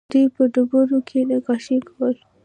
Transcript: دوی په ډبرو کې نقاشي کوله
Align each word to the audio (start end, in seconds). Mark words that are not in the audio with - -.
دوی 0.13 0.25
په 0.35 0.43
ډبرو 0.53 0.99
کې 1.09 1.19
نقاشي 1.29 1.77
کوله 1.87 2.21